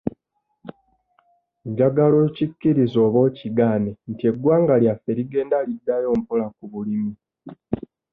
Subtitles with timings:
[1.69, 7.13] Njagala okikkiriza oba okigaane nti eggwanga lyaffe ligenda liddayo mpola ku bulimi.